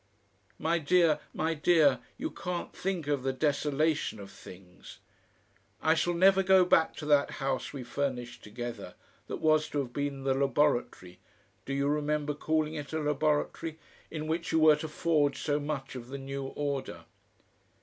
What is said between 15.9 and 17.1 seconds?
of the new order....